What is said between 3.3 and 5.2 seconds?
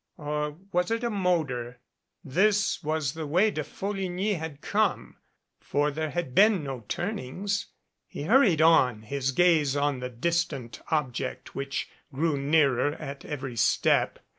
De Folligny had come,